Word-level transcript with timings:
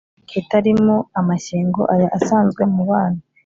Kitarimo 0.29 0.97
amashyengo 1.19 1.81
Aya 1.93 2.07
asanzwe 2.17 2.61
mu 2.73 2.83
bana. 2.89 3.21